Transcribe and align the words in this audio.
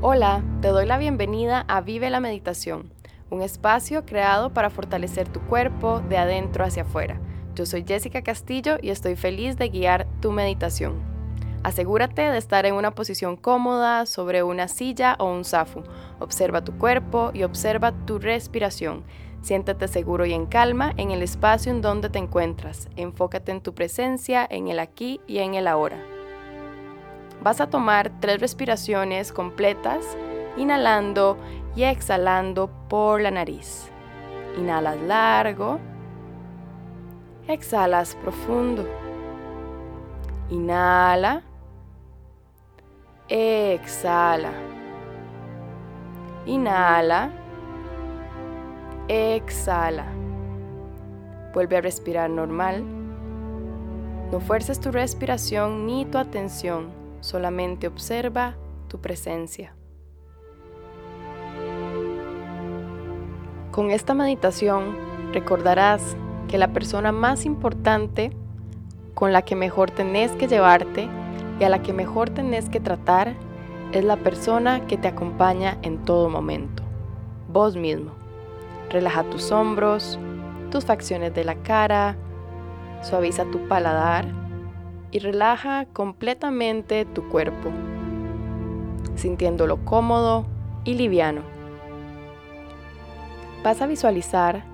Hola, 0.00 0.44
te 0.62 0.68
doy 0.68 0.86
la 0.86 0.96
bienvenida 0.96 1.64
a 1.66 1.80
Vive 1.80 2.08
la 2.08 2.20
Meditación, 2.20 2.92
un 3.30 3.42
espacio 3.42 4.06
creado 4.06 4.54
para 4.54 4.70
fortalecer 4.70 5.28
tu 5.28 5.40
cuerpo 5.40 5.98
de 6.08 6.16
adentro 6.16 6.64
hacia 6.64 6.84
afuera. 6.84 7.18
Yo 7.56 7.66
soy 7.66 7.84
Jessica 7.84 8.22
Castillo 8.22 8.76
y 8.80 8.90
estoy 8.90 9.16
feliz 9.16 9.56
de 9.56 9.70
guiar 9.70 10.06
tu 10.20 10.30
meditación. 10.30 11.02
Asegúrate 11.64 12.22
de 12.22 12.38
estar 12.38 12.64
en 12.64 12.74
una 12.74 12.92
posición 12.92 13.36
cómoda 13.36 14.06
sobre 14.06 14.44
una 14.44 14.68
silla 14.68 15.16
o 15.18 15.32
un 15.32 15.44
zafu. 15.44 15.82
Observa 16.20 16.62
tu 16.62 16.78
cuerpo 16.78 17.32
y 17.34 17.42
observa 17.42 17.90
tu 18.06 18.20
respiración. 18.20 19.02
Siéntate 19.42 19.88
seguro 19.88 20.26
y 20.26 20.32
en 20.32 20.46
calma 20.46 20.92
en 20.96 21.10
el 21.10 21.22
espacio 21.22 21.72
en 21.72 21.82
donde 21.82 22.08
te 22.08 22.20
encuentras. 22.20 22.88
Enfócate 22.94 23.50
en 23.50 23.62
tu 23.62 23.74
presencia, 23.74 24.46
en 24.48 24.68
el 24.68 24.78
aquí 24.78 25.20
y 25.26 25.38
en 25.38 25.54
el 25.54 25.66
ahora. 25.66 26.17
Vas 27.42 27.60
a 27.60 27.68
tomar 27.68 28.10
tres 28.20 28.40
respiraciones 28.40 29.32
completas, 29.32 30.04
inhalando 30.56 31.38
y 31.76 31.84
exhalando 31.84 32.68
por 32.88 33.20
la 33.20 33.30
nariz. 33.30 33.90
Inhalas 34.58 35.00
largo, 35.02 35.78
exhalas 37.46 38.16
profundo. 38.16 38.84
Inhala, 40.50 41.42
exhala. 43.28 44.50
Inhala, 46.44 47.30
exhala. 49.06 50.06
Vuelve 51.54 51.76
a 51.76 51.80
respirar 51.82 52.30
normal. 52.30 52.82
No 54.32 54.40
fuerces 54.40 54.80
tu 54.80 54.90
respiración 54.90 55.86
ni 55.86 56.04
tu 56.04 56.18
atención 56.18 57.07
solamente 57.20 57.86
observa 57.86 58.56
tu 58.88 59.00
presencia. 59.00 59.74
Con 63.70 63.90
esta 63.90 64.14
meditación 64.14 64.96
recordarás 65.32 66.16
que 66.48 66.58
la 66.58 66.72
persona 66.72 67.12
más 67.12 67.44
importante 67.44 68.32
con 69.14 69.32
la 69.32 69.42
que 69.42 69.54
mejor 69.54 69.90
tenés 69.90 70.32
que 70.32 70.48
llevarte 70.48 71.08
y 71.60 71.64
a 71.64 71.68
la 71.68 71.82
que 71.82 71.92
mejor 71.92 72.30
tenés 72.30 72.68
que 72.68 72.80
tratar 72.80 73.34
es 73.92 74.04
la 74.04 74.16
persona 74.16 74.86
que 74.86 74.96
te 74.96 75.08
acompaña 75.08 75.78
en 75.82 75.98
todo 76.04 76.28
momento, 76.28 76.82
vos 77.48 77.76
mismo. 77.76 78.12
Relaja 78.90 79.24
tus 79.24 79.50
hombros, 79.50 80.18
tus 80.70 80.84
facciones 80.84 81.34
de 81.34 81.44
la 81.44 81.56
cara, 81.56 82.16
suaviza 83.02 83.44
tu 83.44 83.66
paladar 83.68 84.26
y 85.10 85.18
relaja 85.20 85.86
completamente 85.86 87.04
tu 87.04 87.28
cuerpo, 87.28 87.70
sintiéndolo 89.16 89.84
cómodo 89.84 90.46
y 90.84 90.94
liviano. 90.94 91.42
Vas 93.62 93.80
a 93.82 93.86
visualizar 93.86 94.64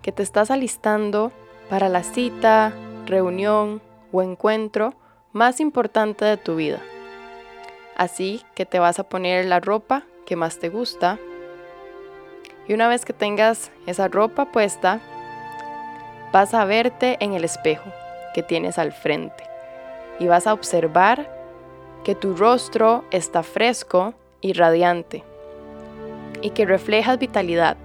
que 0.00 0.12
te 0.12 0.22
estás 0.22 0.50
alistando 0.50 1.32
para 1.68 1.88
la 1.88 2.02
cita, 2.02 2.72
reunión 3.06 3.82
o 4.12 4.22
encuentro 4.22 4.94
más 5.32 5.60
importante 5.60 6.24
de 6.24 6.36
tu 6.36 6.56
vida. 6.56 6.80
Así 7.96 8.42
que 8.54 8.66
te 8.66 8.78
vas 8.78 8.98
a 8.98 9.04
poner 9.04 9.44
la 9.46 9.60
ropa 9.60 10.04
que 10.26 10.36
más 10.36 10.58
te 10.58 10.68
gusta. 10.68 11.18
Y 12.68 12.74
una 12.74 12.88
vez 12.88 13.04
que 13.04 13.12
tengas 13.12 13.70
esa 13.86 14.08
ropa 14.08 14.50
puesta, 14.50 15.00
vas 16.32 16.54
a 16.54 16.64
verte 16.64 17.16
en 17.20 17.34
el 17.34 17.44
espejo 17.44 17.90
que 18.34 18.42
tienes 18.42 18.78
al 18.78 18.92
frente 18.92 19.44
y 20.18 20.26
vas 20.26 20.46
a 20.46 20.52
observar 20.52 21.30
que 22.04 22.14
tu 22.14 22.34
rostro 22.34 23.04
está 23.10 23.42
fresco 23.42 24.14
y 24.40 24.52
radiante 24.52 25.24
y 26.42 26.50
que 26.50 26.66
reflejas 26.66 27.18
vitalidad, 27.18 27.76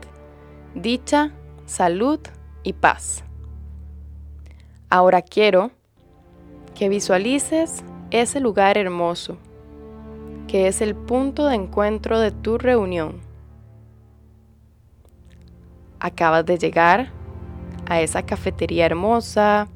dicha, 0.74 1.32
salud 1.66 2.20
y 2.64 2.74
paz. 2.74 3.24
Ahora 4.90 5.22
quiero 5.22 5.72
que 6.76 6.90
visualices 6.90 7.84
ese 8.12 8.40
lugar 8.40 8.78
hermoso, 8.78 9.38
que 10.48 10.68
es 10.68 10.82
el 10.82 10.96
punto 10.96 11.48
de 11.48 11.56
encuentro 11.56 12.20
de 12.20 12.32
tu 12.32 12.58
reunión. 12.58 13.20
Acabas 16.00 16.46
de 16.46 16.58
llegar 16.58 17.12
a 17.88 18.02
esa 18.02 18.24
cafetería 18.24 18.86
hermosa, 18.86 19.68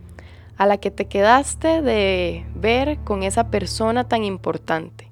a 0.57 0.65
la 0.65 0.77
que 0.77 0.91
te 0.91 1.05
quedaste 1.05 1.81
de 1.81 2.45
ver 2.55 2.99
con 3.03 3.23
esa 3.23 3.49
persona 3.49 4.07
tan 4.07 4.23
importante. 4.23 5.11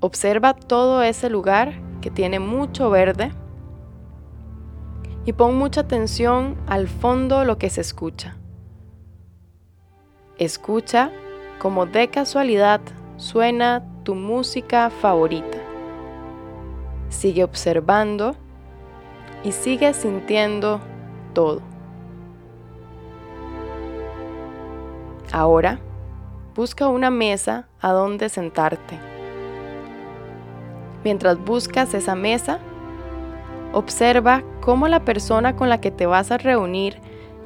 Observa 0.00 0.54
todo 0.54 1.02
ese 1.02 1.30
lugar 1.30 1.74
que 2.00 2.10
tiene 2.10 2.38
mucho 2.40 2.90
verde 2.90 3.32
y 5.24 5.32
pon 5.32 5.56
mucha 5.56 5.82
atención 5.82 6.56
al 6.66 6.88
fondo 6.88 7.44
lo 7.44 7.58
que 7.58 7.70
se 7.70 7.80
escucha. 7.80 8.36
Escucha 10.38 11.12
como 11.60 11.86
de 11.86 12.08
casualidad 12.08 12.80
suena 13.16 13.84
tu 14.02 14.16
música 14.16 14.90
favorita. 14.90 15.58
Sigue 17.08 17.44
observando 17.44 18.34
y 19.44 19.52
sigue 19.52 19.94
sintiendo 19.94 20.80
todo. 21.34 21.71
Ahora, 25.32 25.78
busca 26.54 26.88
una 26.88 27.10
mesa 27.10 27.66
a 27.80 27.92
donde 27.92 28.28
sentarte. 28.28 28.98
Mientras 31.04 31.42
buscas 31.42 31.94
esa 31.94 32.14
mesa, 32.14 32.58
observa 33.72 34.42
cómo 34.60 34.88
la 34.88 35.06
persona 35.06 35.56
con 35.56 35.70
la 35.70 35.80
que 35.80 35.90
te 35.90 36.04
vas 36.04 36.30
a 36.30 36.36
reunir 36.36 37.00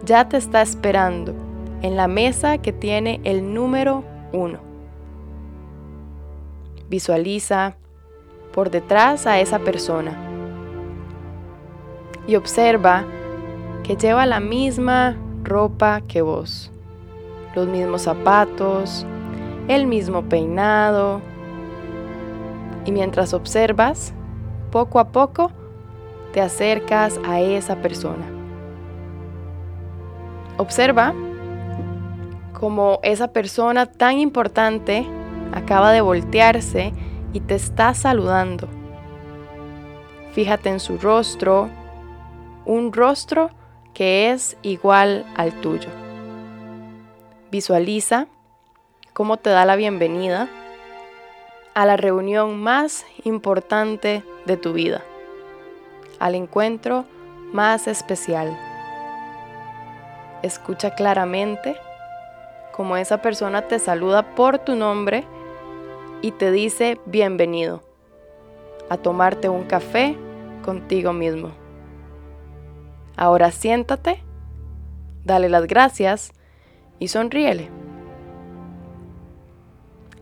ya 0.05 0.29
te 0.29 0.37
está 0.37 0.63
esperando 0.63 1.33
en 1.81 1.97
la 1.97 2.09
mesa 2.09 2.59
que 2.59 2.73
tiene 2.73 3.21
el 3.23 3.55
número 3.55 4.03
1. 4.33 4.59
Visualiza 6.91 7.77
por 8.53 8.71
detrás 8.71 9.29
a 9.29 9.39
esa 9.39 9.61
persona 9.61 10.13
y 12.27 12.35
observa 12.35 13.05
que 13.85 13.95
lleva 13.95 14.27
la 14.27 14.41
misma 14.41 15.17
ropa 15.45 16.01
que 16.09 16.21
vos 16.23 16.73
los 17.57 17.67
mismos 17.67 18.03
zapatos, 18.03 19.07
el 19.67 19.87
mismo 19.87 20.23
peinado. 20.29 21.23
Y 22.85 22.93
mientras 22.93 23.33
observas, 23.33 24.13
poco 24.71 25.01
a 25.01 25.09
poco 25.09 25.51
te 26.33 26.41
acercas 26.41 27.19
a 27.27 27.41
esa 27.41 27.77
persona. 27.77 28.27
Observa 30.59 31.15
como 32.53 33.01
esa 33.03 33.29
persona 33.29 33.87
tan 33.87 34.19
importante 34.19 35.07
acaba 35.53 35.93
de 35.93 36.03
voltearse 36.03 36.93
y 37.33 37.41
te 37.41 37.55
está 37.55 37.95
saludando. 37.95 38.69
Fíjate 40.33 40.69
en 40.69 40.81
su 40.81 40.99
rostro, 40.99 41.71
un 42.67 42.93
rostro 42.93 43.51
que 43.95 44.31
es 44.31 44.59
igual 44.63 45.25
al 45.37 45.55
tuyo. 45.61 45.89
Visualiza 47.51 48.27
cómo 49.13 49.37
te 49.37 49.51
da 49.51 49.65
la 49.65 49.77
bienvenida 49.77 50.49
a 51.75 51.87
la 51.87 51.97
reunión 51.97 52.61
más 52.61 53.07
importante 53.23 54.25
de 54.47 54.57
tu 54.57 54.73
vida, 54.73 55.05
al 56.19 56.35
encuentro 56.35 57.05
más 57.53 57.87
especial. 57.87 58.59
Escucha 60.43 60.97
claramente 60.97 61.77
cómo 62.73 62.97
esa 62.97 63.23
persona 63.23 63.63
te 63.63 63.79
saluda 63.79 64.35
por 64.35 64.59
tu 64.59 64.75
nombre 64.75 65.25
y 66.23 66.33
te 66.33 66.51
dice 66.51 66.99
bienvenido 67.07 67.81
a 68.89 68.97
tomarte 68.97 69.49
un 69.49 69.63
café 69.65 70.17
contigo 70.65 71.13
mismo. 71.13 71.53
Ahora 73.17 73.53
siéntate, 73.53 74.21
dale 75.25 75.49
las 75.49 75.69
gracias 75.69 76.33
y 76.99 77.09
sonríele. 77.09 77.71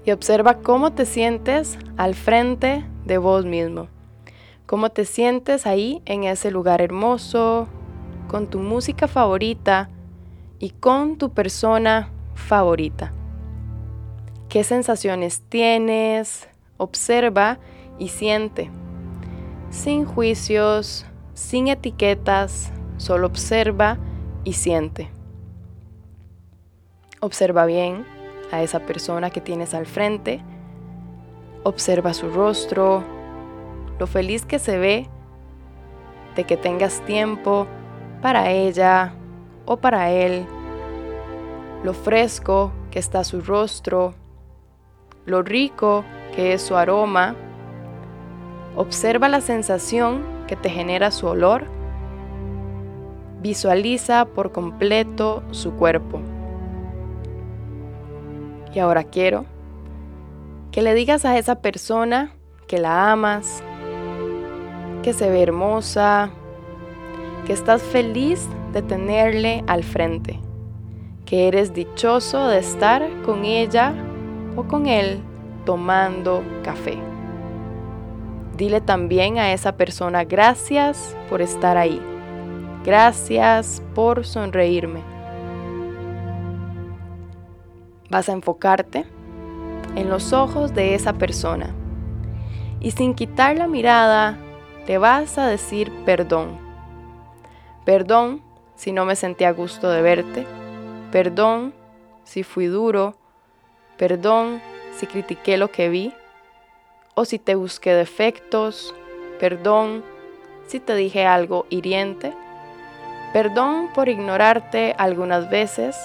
Y 0.04 0.10
observa 0.10 0.58
cómo 0.58 0.92
te 0.92 1.06
sientes 1.06 1.78
al 1.96 2.14
frente 2.14 2.84
de 3.04 3.18
vos 3.18 3.44
mismo. 3.44 3.88
Cómo 4.66 4.90
te 4.90 5.04
sientes 5.04 5.66
ahí 5.66 6.02
en 6.04 6.24
ese 6.24 6.50
lugar 6.50 6.80
hermoso, 6.80 7.68
con 8.28 8.48
tu 8.48 8.58
música 8.58 9.08
favorita 9.08 9.90
y 10.58 10.70
con 10.70 11.16
tu 11.16 11.30
persona 11.30 12.10
favorita. 12.34 13.12
¿Qué 14.48 14.64
sensaciones 14.64 15.42
tienes? 15.48 16.48
Observa 16.76 17.58
y 17.98 18.08
siente. 18.08 18.70
Sin 19.70 20.04
juicios, 20.04 21.06
sin 21.34 21.68
etiquetas, 21.68 22.72
solo 22.96 23.26
observa 23.26 23.98
y 24.44 24.52
siente. 24.54 25.13
Observa 27.24 27.64
bien 27.64 28.04
a 28.52 28.60
esa 28.60 28.80
persona 28.80 29.30
que 29.30 29.40
tienes 29.40 29.72
al 29.72 29.86
frente. 29.86 30.42
Observa 31.62 32.12
su 32.12 32.28
rostro, 32.28 33.02
lo 33.98 34.06
feliz 34.06 34.44
que 34.44 34.58
se 34.58 34.76
ve 34.76 35.08
de 36.36 36.44
que 36.44 36.58
tengas 36.58 37.00
tiempo 37.06 37.66
para 38.20 38.50
ella 38.50 39.14
o 39.64 39.78
para 39.78 40.10
él, 40.10 40.44
lo 41.82 41.94
fresco 41.94 42.72
que 42.90 42.98
está 42.98 43.24
su 43.24 43.40
rostro, 43.40 44.12
lo 45.24 45.42
rico 45.42 46.04
que 46.36 46.52
es 46.52 46.60
su 46.60 46.76
aroma. 46.76 47.36
Observa 48.76 49.30
la 49.30 49.40
sensación 49.40 50.22
que 50.46 50.56
te 50.56 50.68
genera 50.68 51.10
su 51.10 51.26
olor. 51.26 51.64
Visualiza 53.40 54.26
por 54.26 54.52
completo 54.52 55.42
su 55.52 55.72
cuerpo. 55.72 56.20
Y 58.74 58.80
ahora 58.80 59.04
quiero 59.04 59.46
que 60.72 60.82
le 60.82 60.94
digas 60.94 61.24
a 61.24 61.38
esa 61.38 61.60
persona 61.60 62.32
que 62.66 62.78
la 62.78 63.12
amas, 63.12 63.62
que 65.02 65.12
se 65.12 65.30
ve 65.30 65.42
hermosa, 65.42 66.30
que 67.46 67.52
estás 67.52 67.82
feliz 67.82 68.48
de 68.72 68.82
tenerle 68.82 69.62
al 69.68 69.84
frente, 69.84 70.40
que 71.24 71.46
eres 71.46 71.72
dichoso 71.72 72.48
de 72.48 72.58
estar 72.58 73.08
con 73.22 73.44
ella 73.44 73.94
o 74.56 74.64
con 74.64 74.86
él 74.86 75.20
tomando 75.64 76.42
café. 76.64 76.98
Dile 78.56 78.80
también 78.80 79.38
a 79.38 79.52
esa 79.52 79.76
persona 79.76 80.24
gracias 80.24 81.16
por 81.28 81.42
estar 81.42 81.76
ahí. 81.76 82.00
Gracias 82.84 83.82
por 83.94 84.24
sonreírme. 84.26 85.13
Vas 88.10 88.28
a 88.28 88.32
enfocarte 88.32 89.06
en 89.96 90.10
los 90.10 90.32
ojos 90.32 90.74
de 90.74 90.94
esa 90.94 91.14
persona. 91.14 91.74
Y 92.80 92.90
sin 92.90 93.14
quitar 93.14 93.56
la 93.56 93.66
mirada, 93.66 94.38
te 94.86 94.98
vas 94.98 95.38
a 95.38 95.46
decir 95.46 95.90
perdón. 96.04 96.58
Perdón 97.84 98.42
si 98.76 98.92
no 98.92 99.04
me 99.04 99.16
sentí 99.16 99.44
a 99.44 99.52
gusto 99.52 99.90
de 99.90 100.02
verte. 100.02 100.46
Perdón 101.10 101.74
si 102.24 102.42
fui 102.42 102.66
duro. 102.66 103.16
Perdón 103.96 104.60
si 104.96 105.06
critiqué 105.06 105.56
lo 105.56 105.70
que 105.70 105.88
vi. 105.88 106.12
O 107.14 107.24
si 107.24 107.38
te 107.38 107.54
busqué 107.54 107.94
defectos. 107.94 108.94
Perdón 109.38 110.04
si 110.66 110.80
te 110.80 110.94
dije 110.94 111.26
algo 111.26 111.66
hiriente. 111.70 112.34
Perdón 113.32 113.90
por 113.94 114.08
ignorarte 114.08 114.94
algunas 114.98 115.48
veces. 115.50 115.96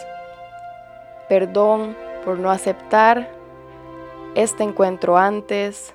Perdón 1.30 1.96
por 2.26 2.40
no 2.40 2.50
aceptar 2.50 3.30
este 4.34 4.64
encuentro 4.64 5.16
antes, 5.16 5.94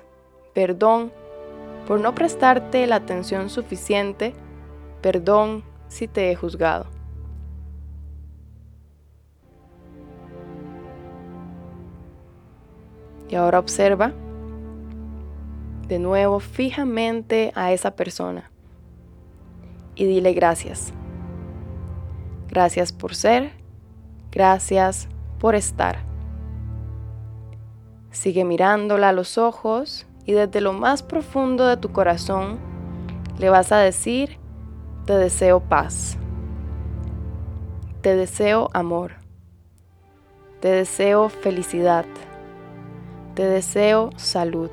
perdón 0.53 1.11
por 1.85 1.99
no 1.99 2.15
prestarte 2.15 2.87
la 2.87 2.95
atención 2.95 3.49
suficiente, 3.49 4.33
perdón 5.01 5.63
si 5.89 6.07
te 6.07 6.31
he 6.31 6.35
juzgado. 6.35 6.87
Y 13.29 13.35
ahora 13.35 13.59
observa 13.59 14.13
de 15.89 15.99
nuevo 15.99 16.39
fijamente 16.39 17.51
a 17.55 17.73
esa 17.73 17.95
persona 17.95 18.51
y 19.95 20.05
dile 20.05 20.33
gracias. 20.33 20.93
Gracias 22.47 22.93
por 22.93 23.15
ser, 23.15 23.51
gracias 24.31 25.09
por 25.39 25.55
estar. 25.55 25.99
Sigue 28.11 28.45
mirándola 28.45 29.09
a 29.09 29.13
los 29.13 29.37
ojos 29.37 30.07
y 30.25 30.33
desde 30.33 30.61
lo 30.61 30.73
más 30.73 31.03
profundo 31.03 31.67
de 31.67 31.77
tu 31.77 31.91
corazón 31.91 32.57
le 33.37 33.49
vas 33.49 33.71
a 33.71 33.77
decir, 33.77 34.37
te 35.05 35.13
deseo 35.13 35.59
paz, 35.59 36.17
te 38.01 38.15
deseo 38.15 38.69
amor, 38.73 39.13
te 40.61 40.69
deseo 40.69 41.29
felicidad, 41.29 42.05
te 43.35 43.43
deseo 43.43 44.09
salud, 44.15 44.71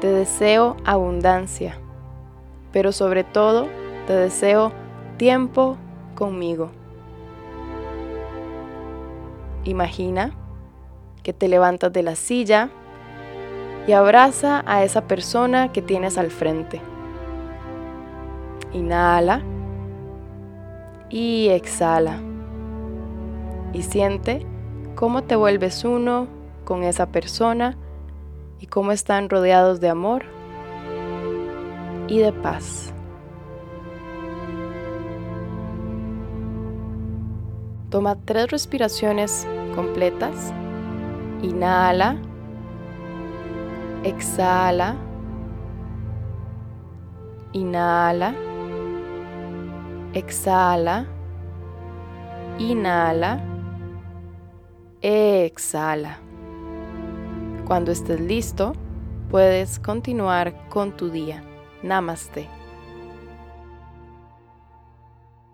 te 0.00 0.08
deseo 0.08 0.76
abundancia, 0.84 1.78
pero 2.72 2.92
sobre 2.92 3.24
todo 3.24 3.68
te 4.06 4.12
deseo 4.12 4.72
tiempo 5.16 5.76
conmigo. 6.14 6.70
Imagina 9.64 10.32
que 11.22 11.32
te 11.32 11.48
levantas 11.48 11.92
de 11.92 12.02
la 12.02 12.14
silla 12.16 12.70
y 13.86 13.92
abraza 13.92 14.62
a 14.66 14.84
esa 14.84 15.02
persona 15.06 15.72
que 15.72 15.82
tienes 15.82 16.18
al 16.18 16.30
frente. 16.30 16.80
Inhala 18.72 19.42
y 21.08 21.48
exhala. 21.48 22.20
Y 23.72 23.82
siente 23.82 24.46
cómo 24.94 25.22
te 25.22 25.36
vuelves 25.36 25.84
uno 25.84 26.28
con 26.64 26.82
esa 26.82 27.06
persona 27.06 27.76
y 28.60 28.66
cómo 28.66 28.92
están 28.92 29.28
rodeados 29.28 29.80
de 29.80 29.88
amor 29.88 30.24
y 32.08 32.18
de 32.18 32.32
paz. 32.32 32.92
Toma 37.90 38.16
tres 38.24 38.50
respiraciones 38.50 39.46
completas 39.74 40.52
Inhala. 41.42 42.16
Exhala. 44.04 44.96
Inhala. 47.52 48.34
Exhala. 50.12 51.06
Inhala. 52.58 53.40
Exhala. 55.00 56.18
Cuando 57.66 57.90
estés 57.92 58.20
listo, 58.20 58.74
puedes 59.30 59.78
continuar 59.78 60.68
con 60.68 60.92
tu 60.92 61.08
día. 61.08 61.42
Namaste. 61.82 62.59